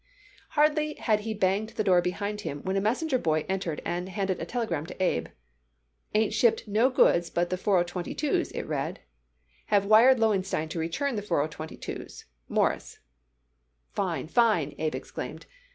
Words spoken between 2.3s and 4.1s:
him when a messenger boy entered and